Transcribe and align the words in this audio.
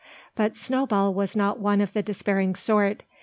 But 0.33 0.57
Snowball 0.57 1.13
was 1.13 1.35
not 1.35 1.59
one 1.59 1.79
of 1.79 1.93
the 1.93 2.01
despairing 2.01 2.55
sort. 2.55 3.03